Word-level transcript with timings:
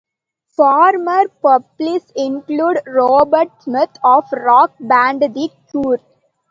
Former 0.55 1.27
pupils 1.43 2.11
include 2.15 2.79
Robert 2.87 3.49
Smith 3.61 3.97
of 4.03 4.23
rock 4.31 4.73
band 4.79 5.21
The 5.21 5.51
Cure. 5.69 5.99